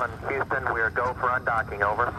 [0.00, 2.10] 11, Houston, we are go for undocking, over.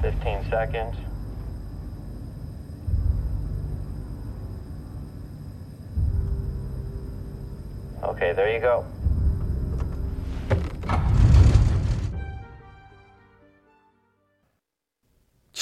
[0.00, 0.96] Fifteen seconds.
[8.02, 8.86] Okay, there you go.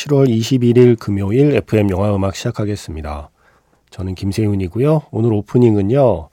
[0.05, 3.31] (7월 21일) 금요일 FM 영화 음악 시작하겠습니다.
[3.89, 5.03] 저는 김세윤이고요.
[5.11, 6.29] 오늘 오프닝은요.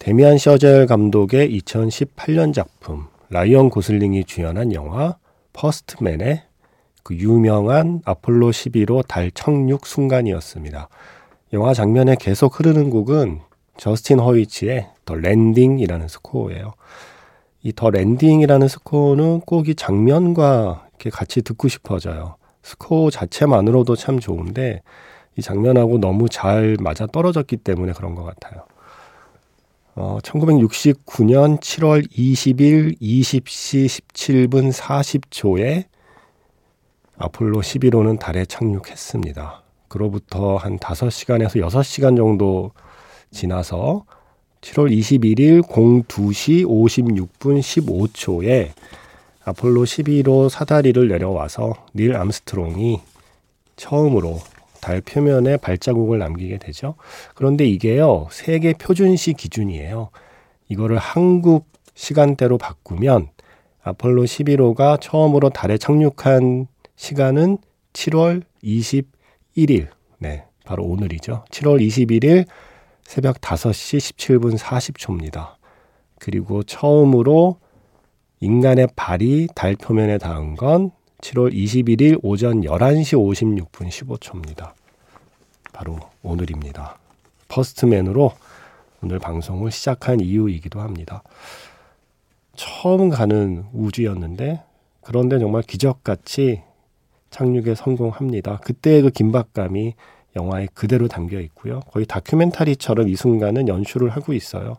[0.00, 5.16] 데미안 셔젤 감독의 2018년 작품 라이언 고슬링이 주연한 영화
[5.52, 6.42] First Man의
[7.04, 10.88] 그 유명한 아폴로 11호 달 착륙 순간이었습니다.
[11.52, 13.40] 영화 장면에 계속 흐르는 곡은
[13.76, 16.72] 저스틴 허위치의 The Landing이라는 스코어예요.
[17.62, 22.36] 이 The Landing이라는 스코어는 꼭 이 장면과 이렇게 같이 듣고 싶어져요.
[22.66, 24.82] 스코어 자체만으로도 참 좋은데
[25.36, 28.64] 이 장면하고 너무 잘 맞아 떨어졌기 때문에 그런 것 같아요.
[29.94, 35.84] 어, 1969년 7월 20일 20시 17분 40초에
[37.16, 39.62] 아폴로 11호는 달에 착륙했습니다.
[39.88, 42.72] 그로부터 한 5시간에서 6시간 정도
[43.30, 44.04] 지나서
[44.60, 48.72] 7월 21일 02시 56분 15초에
[49.46, 53.00] 아폴로 11호 사다리를 내려와서 닐 암스트롱이
[53.76, 54.40] 처음으로
[54.80, 56.96] 달 표면에 발자국을 남기게 되죠.
[57.36, 60.10] 그런데 이게요, 세계 표준시 기준이에요.
[60.68, 63.28] 이거를 한국 시간대로 바꾸면
[63.82, 67.58] 아폴로 11호가 처음으로 달에 착륙한 시간은
[67.92, 69.86] 7월 21일.
[70.18, 71.44] 네, 바로 오늘이죠.
[71.52, 72.46] 7월 21일
[73.04, 75.54] 새벽 5시 17분 40초입니다.
[76.18, 77.60] 그리고 처음으로
[78.40, 80.90] 인간의 발이 달 표면에 닿은 건
[81.22, 84.72] 7월 21일 오전 11시 56분 15초입니다.
[85.72, 86.98] 바로 오늘입니다.
[87.48, 88.32] 퍼스트맨으로
[89.02, 91.22] 오늘 방송을 시작한 이유이기도 합니다.
[92.54, 94.62] 처음 가는 우주였는데
[95.02, 96.62] 그런데 정말 기적같이
[97.30, 98.58] 착륙에 성공합니다.
[98.58, 99.94] 그때의 그 긴박감이
[100.36, 101.80] 영화에 그대로 담겨 있고요.
[101.90, 104.78] 거의 다큐멘터리처럼 이 순간은 연출을 하고 있어요.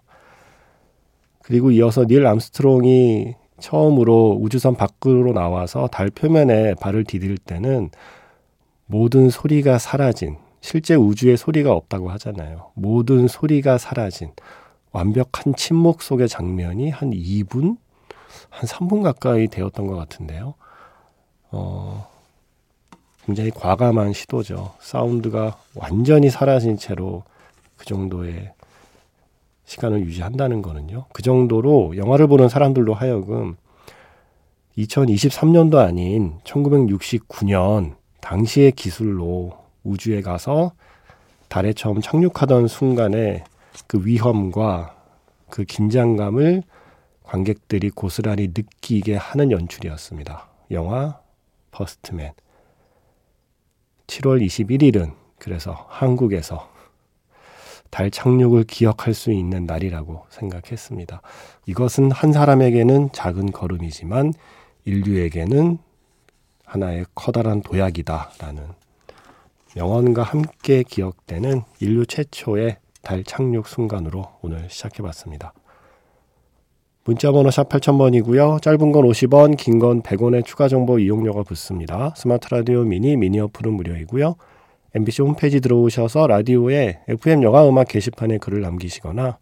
[1.41, 7.89] 그리고 이어서 닐 암스트롱이 처음으로 우주선 밖으로 나와서 달 표면에 발을 디딜 때는
[8.85, 12.71] 모든 소리가 사라진 실제 우주에 소리가 없다고 하잖아요.
[12.73, 14.31] 모든 소리가 사라진
[14.91, 17.77] 완벽한 침묵 속의 장면이 한 2분,
[18.49, 20.55] 한 3분 가까이 되었던 것 같은데요.
[21.51, 22.07] 어,
[23.25, 24.73] 굉장히 과감한 시도죠.
[24.79, 27.23] 사운드가 완전히 사라진 채로
[27.75, 28.53] 그 정도의
[29.67, 31.05] 시간을 유지한다는 거는요.
[31.13, 33.57] 그 정도로 영화를 보는 사람들로 하여금
[34.77, 40.71] 2023년도 아닌 1969년 당시의 기술로 우주에 가서
[41.49, 43.43] 달에 처음 착륙하던 순간에
[43.87, 44.95] 그 위험과
[45.49, 46.63] 그 긴장감을
[47.23, 50.47] 관객들이 고스란히 느끼게 하는 연출이었습니다.
[50.71, 51.19] 영화
[51.71, 52.31] First Man.
[54.07, 56.76] 7월 21일은 그래서 한국에서
[57.89, 61.21] 달 착륙을 기억할 수 있는 날이라고 생각했습니다.
[61.65, 64.33] 이것은 한 사람에게는 작은 걸음이지만
[64.85, 65.77] 인류에게는
[66.65, 68.63] 하나의 커다란 도약이다라는
[69.75, 75.53] 영원과 함께 기억되는 인류 최초의 달 착륙 순간으로 오늘 시작해 봤습니다.
[77.05, 78.61] 문자 번호 샵 8000번이고요.
[78.61, 82.13] 짧은 건 50원, 긴 건 100원의 추가 정보 이용료가 붙습니다.
[82.17, 84.35] 스마트 라디오 미니, 미니 어플은 무료이고요.
[84.97, 89.37] MBC 홈페이지 들어오셔서 라디오에 FM 영화 음악 게시판에 글을 남기시거나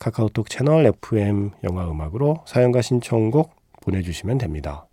[0.00, 3.50] 카카오톡 채널 FM 영화 음악으로 사연과 신청곡
[3.82, 4.86] 보내주시면 됩니다.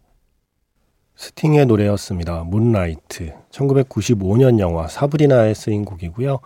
[1.15, 2.43] 스팅의 노래였습니다.
[2.43, 3.31] Moonlight.
[3.51, 6.39] 1995년 영화 사브리나에 쓰인 곡이고요.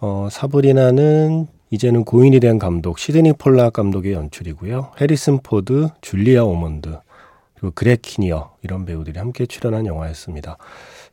[0.00, 4.92] 어, 사브리나는 이제는 고인이 된 감독 시드니 폴락 감독의 연출이고요.
[5.02, 6.98] 해리슨 포드, 줄리아 오몬드,
[7.64, 10.58] 그리고 그렉 키니어 이런 배우들이 함께 출연한 영화였습니다.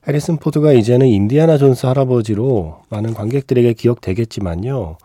[0.06, 4.98] 해리슨 포드가 이제는 인디아나 존스 할아버지로 많은 관객들에게 기억되겠지만요.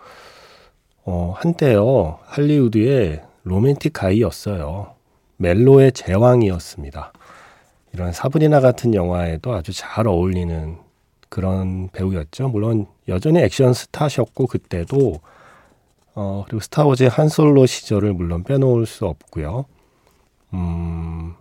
[1.05, 2.19] 어, 한때요.
[2.25, 4.95] 할리우드의 romantic guy였어요.
[5.37, 7.13] 멜로의 제왕이었습니다.
[7.93, 10.79] 이런 사브리나 같은 영화에도 아주 잘 어울리는
[11.29, 12.49] 그런 배우였죠.
[12.49, 15.21] 물론 여전히 액션 스타셨고 그때도
[16.17, 19.67] 어 그리고 스타워즈의 한솔로 시절을 물론 빼놓을 수 없고요.
[20.55, 21.35] 음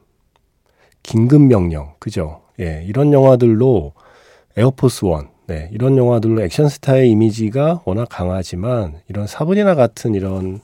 [1.04, 2.42] 긴급 명령 그죠?
[2.60, 3.94] 예 이런 영화들로
[4.58, 10.60] Air Force One 네, 이런 영화들로 액션 스타의 이미지가 워낙 강하지만 이런 사브리나 같은 이런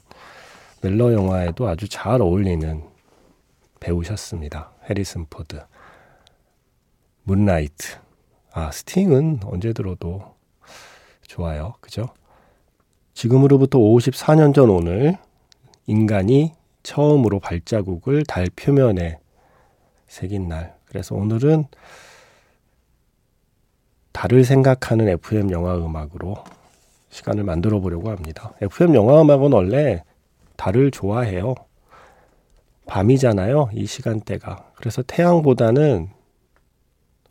[0.82, 2.84] 멜로 영화에도 아주 잘 어울리는
[3.80, 4.72] 배우셨습니다.
[4.90, 5.62] 해리슨 포드.
[7.24, 7.98] Moonlight.
[8.54, 10.24] 아, 스팅은 언제 들어도
[11.28, 11.76] 좋아요.
[11.80, 12.08] 그죠?
[13.14, 15.18] 지금으로부터 54년 전 오늘
[15.86, 16.54] 인간이
[16.84, 19.20] 처음으로 발자국을 달 표면에
[20.08, 20.76] 새긴 날.
[20.86, 21.66] 그래서 오늘은
[24.12, 26.44] 달을 생각하는 FM 영화 음악으로
[27.10, 28.54] 시간을 만들어 보려고 합니다.
[28.62, 30.04] FM 영화 음악은 원래
[30.58, 31.56] 달을 좋아해요.
[32.88, 33.70] 밤이잖아요.
[33.74, 34.72] 이 시간대가.
[34.76, 36.10] 그래서 태양보다는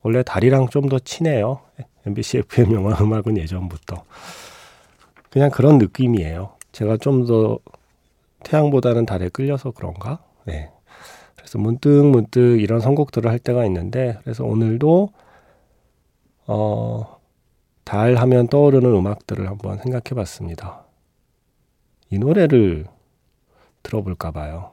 [0.03, 1.61] 원래 달이랑 좀 더 친해요.
[2.07, 4.05] MBC FM 영화 음악은 예전부터.
[5.31, 6.57] 그냥 그런 느낌이에요.
[6.73, 7.59] 제가 좀 더
[8.45, 10.23] 태양보다는 달에 끌려서 그런가?
[10.45, 10.71] 네.
[11.37, 15.11] 그래서 문득 문득 이런 선곡들을 할 때가 있는데, 그래서 오늘도,
[16.47, 17.21] 어,
[17.85, 20.85] 달 하면 떠오르는 음악들을 한번 생각해 봤습니다.
[22.11, 22.87] 이 노래를
[23.83, 24.73] 들어볼까 봐요.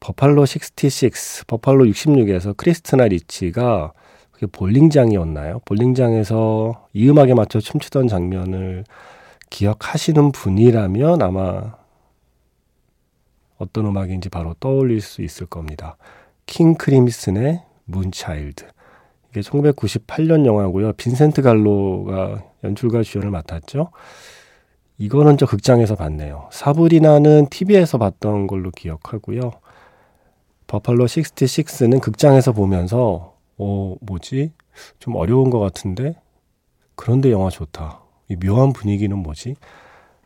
[0.00, 3.92] 버팔로 66, 버팔로 66에서 크리스트나 리치가
[4.30, 5.60] 그게 볼링장이었나요?
[5.64, 8.84] 볼링장에서 이 음악에 맞춰 춤추던 장면을
[9.50, 11.76] 기억하시는 분이라면 아마
[13.58, 15.96] 어떤 음악인지 바로 떠올릴 수 있을 겁니다.
[16.46, 18.66] 킹 크림슨의 문차일드.
[19.30, 20.92] 이게 1998년 영화고요.
[20.94, 23.90] 빈센트 갈로가 연출가 주연을 맡았죠.
[24.98, 26.48] 이거는 저 극장에서 봤네요.
[26.52, 29.52] 사브리나는 TV에서 봤던 걸로 기억하고요.
[30.66, 34.52] 버팔로 66는 극장에서 보면서 어 뭐지
[34.98, 36.16] 좀 어려운 것 같은데
[36.94, 38.00] 그런데 영화 좋다.
[38.28, 39.56] 이 묘한 분위기는 뭐지?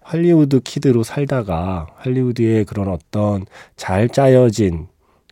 [0.02, 3.44] 할리우드 키드로 살다가 할리우드의 그런 어떤
[3.76, 4.88] 잘 짜여진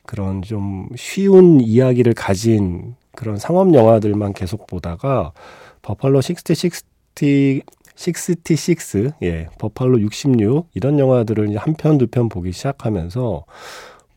[0.06, 5.32] 그런 좀 쉬운 이야기를 가진 그런 상업 영화들만 계속 보다가
[5.82, 6.84] 버팔로 66,
[8.46, 13.44] 66, 예, 버팔로 66 이런 영화들을 한 편, 두 편 보기 시작하면서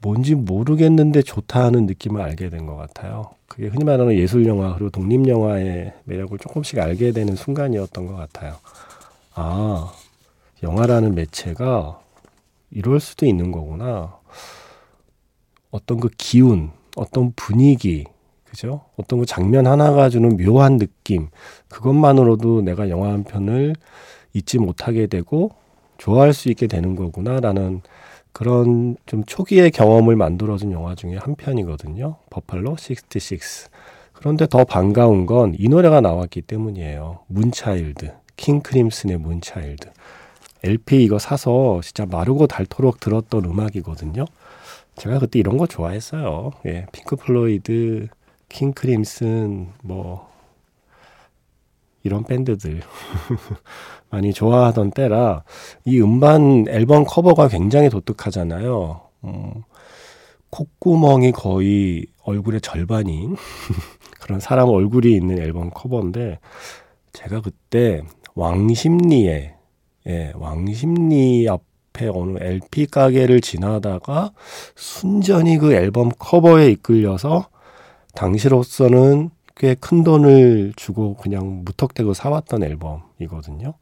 [0.02, 3.32] 뭔지 모르겠는데 좋다 하는 느낌을 알게 된 것 같아요.
[3.48, 8.56] 그게 흔히 말하는 예술 영화 그리고 독립 영화의 매력을 조금씩 알게 되는 순간이었던 것 같아요.
[9.36, 9.92] 아,
[10.64, 12.00] 영화라는 매체가
[12.72, 14.18] 이럴 수도 있는 거구나.
[15.72, 18.06] 어떤 그 기운, 어떤 분위기,
[18.46, 18.82] 그죠?
[18.98, 21.30] 어떤 그 장면 하나가 주는 묘한 느낌,
[21.70, 23.76] 그것만으로도 내가 영화 한 편을
[24.34, 25.52] 잊지 못하게 되고
[25.98, 27.82] 좋아할 수 있게 되는 거구나라는
[28.34, 32.16] 그런 좀 초기의 경험을 만들어준 영화 중에 한 편이거든요.
[32.30, 33.40] 버팔로 66.
[34.14, 37.20] 그런데 더 반가운 건 이 노래가 나왔기 때문이에요.
[37.28, 38.14] 문차일드.
[38.38, 39.90] 킹 크림슨의 문차일드.
[40.64, 44.26] LP 이거 사서 진짜 마르고 닳도록 들었던 음악이거든요.
[44.96, 46.52] 제가 그때 이런 거 좋아했어요.
[46.66, 48.08] 예, 핑크 플로이드,
[48.50, 50.30] 킹 크림슨, 뭐,
[52.04, 52.82] 이런 밴드들.
[54.12, 55.44] 많이 좋아하던 때라
[55.86, 59.02] 이 음반 앨범 커버가 굉장히 독특하잖아요.
[59.24, 59.64] 음,
[60.50, 63.38] 콧구멍이 거의 얼굴의 절반인
[64.20, 66.40] 그런 사람 얼굴이 있는 앨범 커버인데
[67.14, 68.04] 제가 그때
[68.36, 69.56] 왕십리에
[70.08, 74.32] 예, 왕십리 앞에 어느 LP 가게를 지나다가
[74.76, 77.48] 순전히 그 앨범 커버에 이끌려서
[78.16, 83.74] 당시로서는 꽤 큰 돈을 주고 그냥 무턱대고 사왔던 앨범이거든요.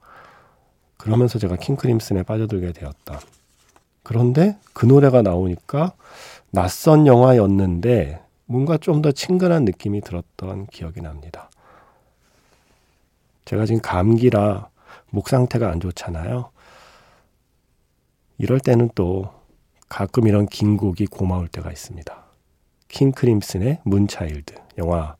[0.97, 3.21] 그러면서 제가 킹크림슨에 빠져들게 되었다.
[4.03, 5.93] 그런데 그 노래가 나오니까
[6.51, 11.49] 낯선 영화였는데 뭔가 좀 더 친근한 느낌이 들었던 기억이 납니다.
[13.45, 14.67] 제가 지금 감기라
[15.11, 16.51] 목 상태가 안 좋잖아요.
[18.37, 19.33] 이럴 때는 또
[19.89, 22.25] 가끔 이런 긴 곡이 고마울 때가 있습니다.
[22.87, 25.15] 킹 크림슨의 문차일드 영화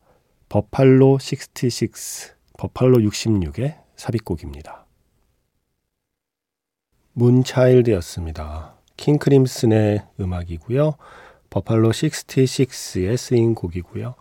[0.48, 1.94] 버팔로 66
[2.58, 4.86] 버팔로 66의 삽입곡입니다.
[7.14, 8.76] 문차일드였습니다.
[8.96, 10.96] 킹 크림슨의 음악이고요.
[11.50, 14.16] 버팔로 66에 쓰인 곡이고요.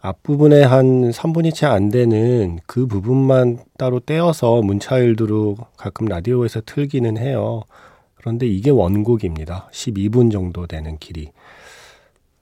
[0.00, 7.62] 앞부분에 한 3분이 채 안 되는 그 부분만 따로 떼어서 문차일드로 가끔 라디오에서 틀기는 해요.
[8.14, 9.68] 그런데 이게 원곡입니다.
[9.72, 11.30] 12분 정도 되는 길이.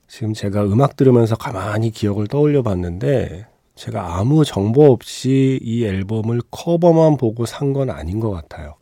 [0.09, 7.17] 지금 제가 음악 들으면서 가만히 기억을 떠올려 봤는데 제가 아무 정보 없이 이 앨범을 커버만
[7.17, 8.75] 보고 산 건 아닌 것 같아요.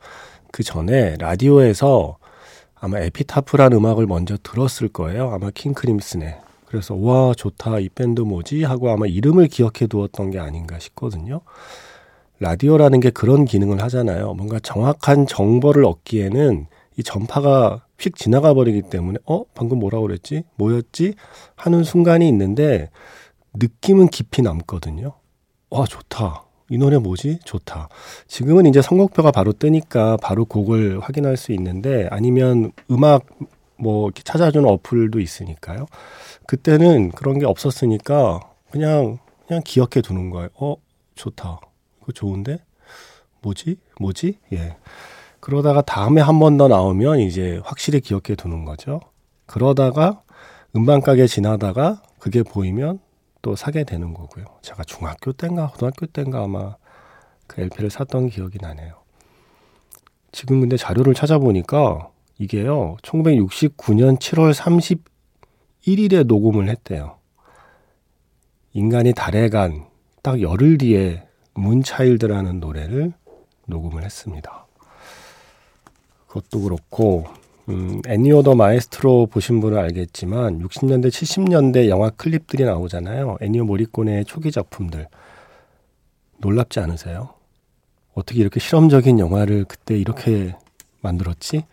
[0.52, 2.18] 그 전에 라디오에서
[2.74, 5.30] 아마 에피타프란 음악을 먼저 들었을 거예요.
[5.30, 6.43] 아마 킹크림슨의.
[6.74, 11.42] 그래서 와 좋다 이 밴드 뭐지 하고 아마 이름을 기억해 두었던 게 아닌가 싶거든요.
[12.40, 14.34] 라디오라는 게 그런 기능을 하잖아요.
[14.34, 16.66] 뭔가 정확한 정보를 얻기에는
[16.96, 21.14] 이 전파가 휙 지나가 버리기 때문에 어 방금 뭐라고 그랬지 뭐였지
[21.54, 22.90] 하는 순간이 있는데
[23.54, 25.12] 느낌은 깊이 남거든요.
[25.70, 27.38] 와 좋다 이 노래 뭐지?
[27.44, 27.88] 좋다.
[28.26, 33.26] 지금은 이제 선곡표가 바로 뜨니까 바로 곡을 확인할 수 있는데 아니면 음악
[33.84, 35.84] 뭐 이렇게 찾아주는 어플도 있으니까요.
[36.46, 40.48] 그때는 그런 게 없었으니까 그냥 그냥 기억해 두는 거예요.
[40.58, 40.76] 어,
[41.14, 41.60] 좋다.
[42.00, 42.58] 그거 좋은데?
[43.42, 43.76] 뭐지?
[44.00, 44.38] 뭐지?
[44.54, 44.76] 예.
[45.40, 49.00] 그러다가 다음에 한 번 더 나오면 이제 확실히 기억해 두는 거죠.
[49.44, 50.22] 그러다가
[50.74, 53.00] 음반 가게 지나다가 그게 보이면
[53.42, 54.46] 또 사게 되는 거고요.
[54.62, 56.76] 제가 중학교 때인가 고등학교 때인가 아마
[57.46, 58.94] 그 LP를 샀던 기억이 나네요.
[60.32, 62.96] 지금 근데 자료를 찾아보니까 이게요.
[63.02, 64.52] 1969년 7월
[65.84, 67.18] 31일에 녹음을 했대요.
[68.72, 71.22] 인간이 달에 간 딱 열흘 뒤에
[71.52, 73.12] 문차일드라는 노래를
[73.66, 74.66] 녹음을 했습니다.
[76.26, 77.26] 그것도 그렇고
[77.68, 83.36] 음, 애니오 더 마에스트로 보신 분은 알겠지만 60년대 70년대 영화 클립들이 나오잖아요.
[83.42, 85.08] 애니오 모리코네의 초기 작품들
[86.38, 87.34] 놀랍지 않으세요?
[88.14, 90.56] 어떻게 이렇게 실험적인 영화를 그때 이렇게
[91.02, 91.66] 만들었지?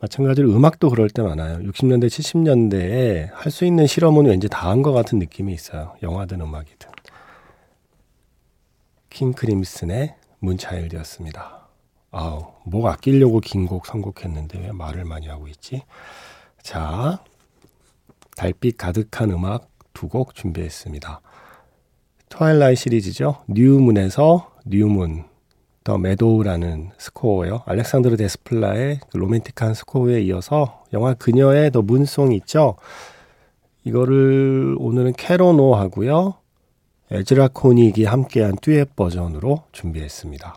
[0.00, 1.58] 마찬가지로 음악도 그럴 때 많아요.
[1.58, 5.96] 60년대, 70년대에 할 수 있는 실험은 왠지 다 한 것 같은 느낌이 있어요.
[6.02, 6.90] 영화든 음악이든.
[9.10, 11.68] 킹 크림슨의 문차일드였습니다.
[12.10, 15.82] 아우, 목 아끼려고 긴 곡 선곡했는데 왜 말을 많이 하고 있지?
[16.62, 17.22] 자,
[18.36, 21.20] 달빛 가득한 음악 두 곡 준비했습니다.
[22.28, 23.42] Twilight 시리즈죠.
[23.48, 25.24] 뉴문에서 뉴문,
[25.86, 27.62] 더 메도우라는 스코어요.
[27.64, 32.74] 알렉산드르 데스플라의 그 로맨틱한 스코어에 이어서 영화 그녀의 The Moon Song 있죠.
[33.84, 36.34] 이거를 오늘은 카렌 오 하고요.
[37.12, 40.56] 에즈라 코닉이 함께한 듀엣 버전으로 준비했습니다.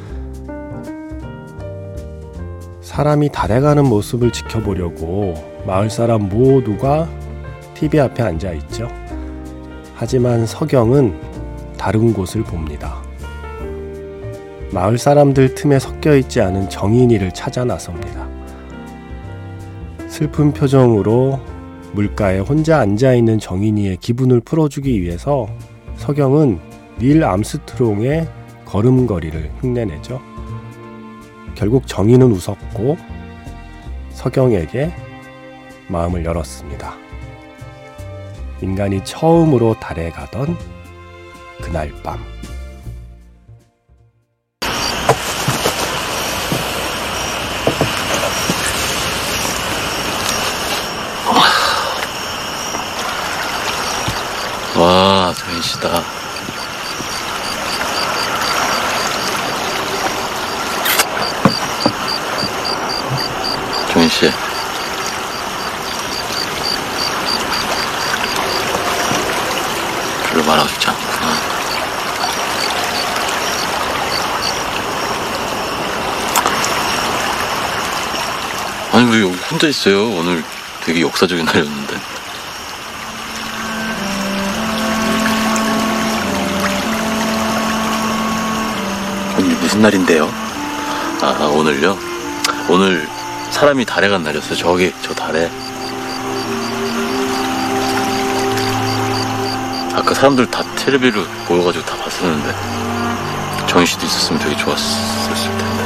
[2.91, 5.33] 사람이 달에 가는 모습을 지켜보려고
[5.65, 7.07] 마을 사람 모두가
[7.73, 8.89] TV 앞에 앉아 있죠.
[9.95, 11.17] 하지만 서경은
[11.77, 13.01] 다른 곳을 봅니다.
[14.73, 18.27] 마을 사람들 틈에 섞여 있지 않은 정인이를 찾아 나섭니다.
[20.09, 21.39] 슬픈 표정으로
[21.93, 25.47] 물가에 혼자 앉아 있는 정인이의 기분을 풀어주기 위해서
[25.95, 26.59] 서경은
[26.99, 28.27] 닐 암스트롱의
[28.65, 30.19] 걸음걸이를 흉내내죠.
[31.55, 32.97] 결국 정의는 웃었고
[34.11, 34.91] 서경에게
[35.87, 36.95] 마음을 열었습니다.
[38.61, 40.55] 인간이 처음으로 달에 가던
[41.61, 42.19] 그날 밤.
[54.77, 56.20] 와, 전시다.
[64.11, 64.29] 씨.
[70.29, 71.31] 별로 말하고 싶지 않구나.
[78.91, 80.09] 아니, 왜 여기 혼자 있어요?
[80.09, 80.43] 오늘
[80.83, 82.01] 되게 역사적인 날이었는데.
[89.39, 90.29] 오늘 무슨 날인데요?
[91.21, 91.97] 아, 오늘요?
[92.67, 93.07] 오늘
[93.51, 94.55] 사람이 간 날이었어요.
[94.55, 95.51] 저기, 저 달에.
[99.93, 102.55] 아까 사람들 다 텔레비로 모여가지고 다 봤었는데.
[103.67, 105.83] 정희 씨도 있었으면 되게 좋았을 텐데.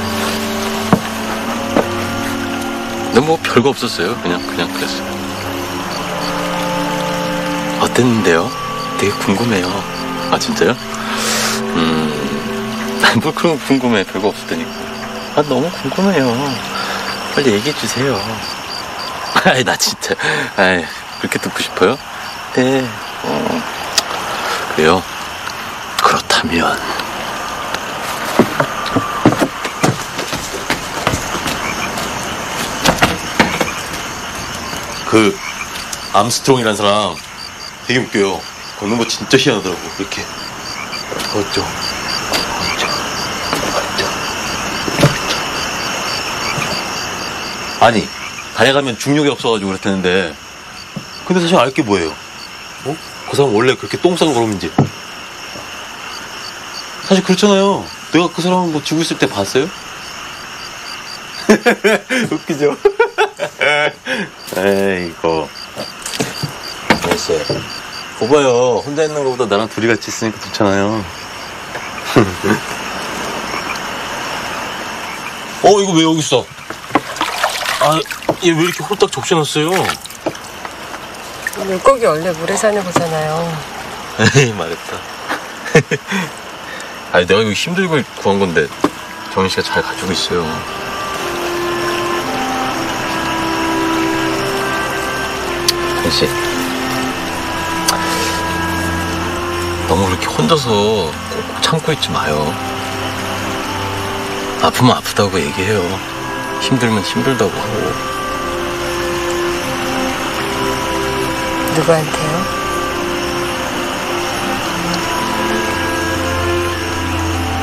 [3.06, 4.16] 근데 뭐 별거 없었어요.
[4.22, 5.16] 그냥, 그냥 그랬어요.
[7.82, 8.50] 어땠는데요?
[9.00, 9.68] 되게 궁금해요.
[10.32, 10.72] 아, 진짜요?
[11.76, 12.12] 음,
[13.22, 14.04] 뭘 그런 거 궁금해.
[14.04, 14.70] 별거 없을 테니까.
[15.36, 16.26] 아, 너무 궁금해요.
[17.36, 18.18] 빨리 얘기해 주세요.
[19.44, 20.16] 아이, 나 진짜.
[20.56, 20.86] 아이,
[21.20, 21.98] 그렇게 듣고 싶어요?
[22.56, 22.88] 네,
[23.24, 23.62] 어,
[24.74, 25.04] 그래요?
[26.02, 26.80] 그렇다면.
[35.10, 35.38] 그,
[36.14, 37.16] 암스트롱이라는 사람
[37.88, 38.42] 되게 웃겨요.
[38.80, 39.82] 걷는 거 진짜 희한하더라고.
[40.00, 40.24] 이렇게.
[41.34, 41.62] 어쩌.
[41.62, 42.88] 어쩌.
[43.78, 44.06] 어쩌.
[47.86, 48.04] 아니,
[48.56, 50.34] 달에 가면 중력이 없어가지고 그랬다는데.
[51.28, 52.10] 근데 사실 알 게 뭐예요?
[52.86, 52.98] 어?
[53.30, 54.72] 그 사람 원래 그렇게 똥 싸고 이제.
[57.08, 57.86] 사실 그렇잖아요.
[58.12, 59.70] 내가 그 사람을 뭐 지구 있을 때 봤어요?
[62.32, 62.76] 웃기죠?
[64.58, 65.48] 에이, 이거.
[67.04, 67.40] 알았어요.
[68.20, 68.82] 거봐요.
[68.84, 71.06] 혼자 있는 것보다 나랑 둘이 같이 있으니까 좋잖아요.
[75.62, 76.44] 어, 이거 왜 여기 있어?
[77.88, 78.00] 아,
[78.44, 79.70] 얘 왜 이렇게 홀딱 접시놨어요?
[81.58, 83.58] 물고기 원래 물에 사는 거잖아요.
[84.36, 84.98] 에이, 말했다.
[87.14, 88.68] 아니, 내가 이거 힘들고 구한 건데,
[89.34, 90.44] 정인 씨가 잘 가지고 있어요.
[95.96, 96.28] 정인 씨.
[99.88, 102.54] 너무 그렇게 혼자서 꼭 참고 있지 마요.
[104.62, 106.15] 아프면 아프다고 얘기해요.
[106.62, 108.16] 힘들면 힘들다고 하고.
[111.76, 112.66] 누구한테요?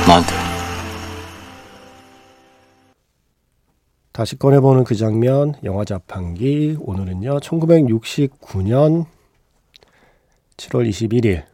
[0.07, 0.43] 나한테.
[4.13, 6.77] 다시 꺼내보는 그 장면, 영화 자판기.
[6.81, 9.07] 오늘은요, 1969년
[10.59, 11.45] 7월 21일,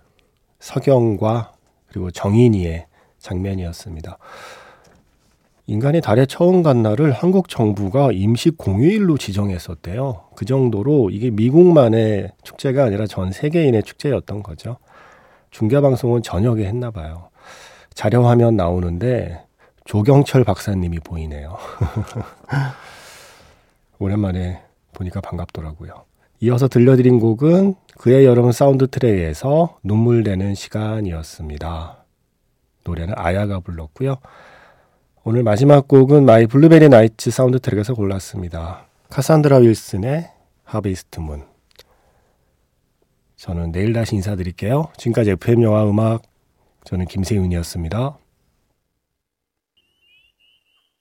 [0.58, 1.52] 서경과
[1.88, 2.86] 그리고 정인이의
[3.20, 4.18] 장면이었습니다.
[5.68, 10.30] 인간이 달에 처음 간 날을 한국 정부가 임시 공휴일로 지정했었대요.
[10.34, 14.78] 그 정도로 이게 미국만의 축제가 아니라 전 세계인의 축제였던 거죠.
[15.50, 17.28] 중계방송은 저녁에 했나 봐요.
[17.92, 19.44] 자료 화면 나오는데
[19.84, 21.58] 조경철 박사님이 보이네요.
[24.00, 24.62] 오랜만에
[24.94, 25.92] 보니까 반갑더라고요.
[26.40, 32.04] 이어서 들려드린 곡은 그의 여름 사운드 트랙에서 눈물 내는 시간이었습니다.
[32.84, 34.16] 노래는 아야가 불렀고요.
[35.30, 38.86] 오늘 마지막 곡은 My Blueberry Nights 사운드 트랙에서 골랐습니다.
[39.10, 40.30] 카산드라 윌슨의
[40.64, 41.44] 하비스트 문.
[43.36, 44.86] 저는 내일 다시 인사드릴게요.
[44.96, 46.22] 지금까지 FM 영화 음악
[46.84, 48.16] 저는 김세윤이었습니다.